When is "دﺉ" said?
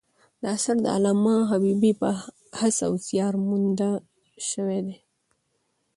4.87-4.95